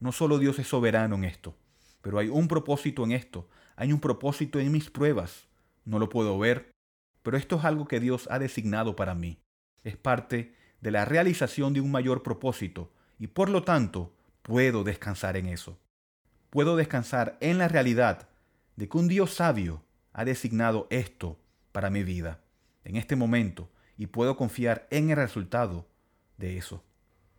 no 0.00 0.12
solo 0.12 0.38
Dios 0.38 0.58
es 0.58 0.66
soberano 0.66 1.14
en 1.16 1.24
esto, 1.24 1.56
pero 2.02 2.18
hay 2.18 2.28
un 2.28 2.48
propósito 2.48 3.04
en 3.04 3.12
esto, 3.12 3.48
hay 3.76 3.92
un 3.92 4.00
propósito 4.00 4.58
en 4.58 4.72
mis 4.72 4.90
pruebas. 4.90 5.49
No 5.84 5.98
lo 5.98 6.08
puedo 6.08 6.38
ver, 6.38 6.70
pero 7.22 7.36
esto 7.36 7.56
es 7.56 7.64
algo 7.64 7.86
que 7.86 8.00
Dios 8.00 8.28
ha 8.30 8.38
designado 8.38 8.96
para 8.96 9.14
mí. 9.14 9.40
Es 9.82 9.96
parte 9.96 10.54
de 10.80 10.90
la 10.90 11.04
realización 11.04 11.72
de 11.74 11.80
un 11.80 11.90
mayor 11.90 12.22
propósito 12.22 12.92
y 13.18 13.26
por 13.26 13.50
lo 13.50 13.62
tanto 13.62 14.14
puedo 14.42 14.84
descansar 14.84 15.36
en 15.36 15.46
eso. 15.46 15.78
Puedo 16.50 16.76
descansar 16.76 17.36
en 17.40 17.58
la 17.58 17.68
realidad 17.68 18.28
de 18.76 18.88
que 18.88 18.98
un 18.98 19.08
Dios 19.08 19.34
sabio 19.34 19.84
ha 20.12 20.24
designado 20.24 20.86
esto 20.90 21.38
para 21.72 21.90
mi 21.90 22.02
vida 22.02 22.40
en 22.84 22.96
este 22.96 23.16
momento 23.16 23.70
y 23.96 24.06
puedo 24.06 24.36
confiar 24.36 24.86
en 24.90 25.10
el 25.10 25.16
resultado 25.16 25.86
de 26.38 26.56
eso. 26.56 26.82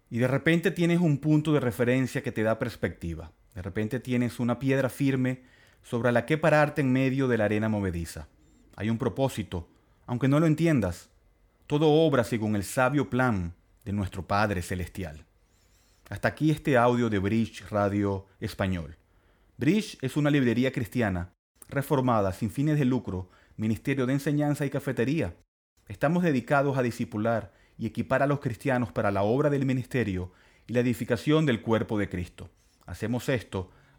Y 0.09 0.19
de 0.19 0.27
repente 0.27 0.71
tienes 0.71 0.99
un 0.99 1.17
punto 1.17 1.53
de 1.53 1.59
referencia 1.59 2.21
que 2.21 2.31
te 2.31 2.43
da 2.43 2.59
perspectiva. 2.59 3.31
De 3.55 3.61
repente 3.61 3.99
tienes 3.99 4.39
una 4.39 4.59
piedra 4.59 4.89
firme 4.89 5.43
sobre 5.83 6.11
la 6.11 6.25
que 6.25 6.37
pararte 6.37 6.81
en 6.81 6.91
medio 6.91 7.27
de 7.27 7.37
la 7.37 7.45
arena 7.45 7.69
movediza. 7.69 8.27
Hay 8.75 8.89
un 8.89 8.97
propósito, 8.97 9.67
aunque 10.05 10.27
no 10.27 10.39
lo 10.39 10.47
entiendas, 10.47 11.09
todo 11.67 11.89
obra 11.89 12.23
según 12.23 12.55
el 12.55 12.63
sabio 12.63 13.09
plan 13.09 13.53
de 13.85 13.93
nuestro 13.93 14.27
Padre 14.27 14.61
Celestial. 14.61 15.25
Hasta 16.09 16.27
aquí 16.27 16.51
este 16.51 16.77
audio 16.77 17.09
de 17.09 17.19
Bridge 17.19 17.63
Radio 17.69 18.25
Español. 18.39 18.97
Bridge 19.57 19.97
es 20.01 20.17
una 20.17 20.29
librería 20.29 20.71
cristiana, 20.71 21.33
reformada, 21.69 22.33
sin 22.33 22.49
fines 22.49 22.77
de 22.77 22.85
lucro, 22.85 23.29
ministerio 23.55 24.05
de 24.05 24.13
enseñanza 24.13 24.65
y 24.65 24.69
cafetería. 24.69 25.35
Estamos 25.87 26.23
dedicados 26.23 26.77
a 26.77 26.83
discipular 26.83 27.53
y 27.77 27.85
equipar 27.85 28.21
a 28.23 28.27
los 28.27 28.39
cristianos 28.39 28.91
para 28.91 29.11
la 29.11 29.23
obra 29.23 29.49
del 29.49 29.65
ministerio 29.65 30.31
y 30.67 30.73
la 30.73 30.81
edificación 30.81 31.45
del 31.45 31.61
cuerpo 31.61 31.97
de 31.97 32.09
Cristo. 32.09 32.49
Hacemos 32.85 33.29
esto 33.29 33.71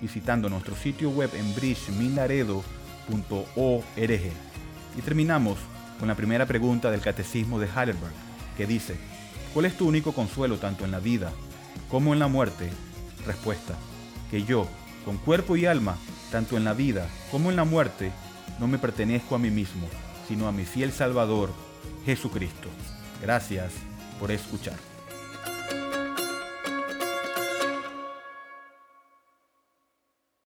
visitando 0.00 0.48
nuestro 0.48 0.74
sitio 0.76 1.10
web 1.10 1.30
en 1.34 1.54
bridgeminaredo.org. 1.54 2.64
Y 4.98 5.02
terminamos 5.02 5.58
con 5.98 6.08
la 6.08 6.14
primera 6.14 6.46
pregunta 6.46 6.90
del 6.90 7.00
Catecismo 7.00 7.58
de 7.58 7.66
Heidelberg, 7.66 8.12
que 8.56 8.66
dice, 8.66 8.96
¿Cuál 9.52 9.66
es 9.66 9.76
tu 9.76 9.88
único 9.88 10.12
consuelo 10.12 10.58
tanto 10.58 10.84
en 10.84 10.92
la 10.92 11.00
vida 11.00 11.32
como 11.90 12.12
en 12.12 12.20
la 12.20 12.28
muerte? 12.28 12.70
Respuesta, 13.26 13.74
que 14.30 14.44
yo, 14.44 14.68
con 15.04 15.18
cuerpo 15.18 15.56
y 15.56 15.66
alma, 15.66 15.96
tanto 16.30 16.56
en 16.56 16.64
la 16.64 16.72
vida 16.72 17.08
como 17.32 17.50
en 17.50 17.56
la 17.56 17.64
muerte, 17.64 18.12
no 18.60 18.68
me 18.68 18.78
pertenezco 18.78 19.34
a 19.34 19.38
mí 19.38 19.50
mismo, 19.50 19.88
sino 20.28 20.46
a 20.46 20.52
mi 20.52 20.64
fiel 20.64 20.92
Salvador, 20.92 21.50
Jesucristo. 22.04 22.68
Gracias 23.20 23.72
por 24.20 24.30
escuchar. 24.30 24.89